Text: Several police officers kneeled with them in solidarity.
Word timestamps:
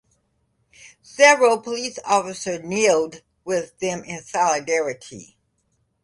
Several 1.03 1.59
police 1.61 1.99
officers 2.05 2.63
kneeled 2.63 3.21
with 3.45 3.77
them 3.77 4.03
in 4.03 4.23
solidarity. 4.23 5.37